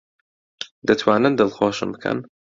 دەتوانن 0.91 1.33
دڵخۆشم 1.41 1.89
بکەن؟ 1.97 2.17